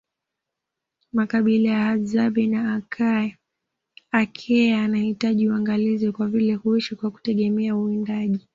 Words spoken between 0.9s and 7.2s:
Makabila ya Hadzabe na Akea yanahitaji uangalizi kwa vile huishi kwa